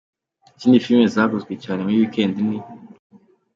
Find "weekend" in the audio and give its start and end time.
2.01-2.35